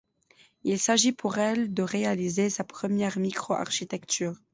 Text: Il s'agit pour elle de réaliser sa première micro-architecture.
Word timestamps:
Il 0.63 0.79
s'agit 0.79 1.11
pour 1.11 1.37
elle 1.37 1.75
de 1.75 1.83
réaliser 1.83 2.49
sa 2.49 2.63
première 2.63 3.19
micro-architecture. 3.19 4.35